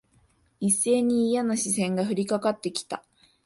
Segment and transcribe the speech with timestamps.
[0.59, 3.03] 一斉にいやな視線が降りかかって来た。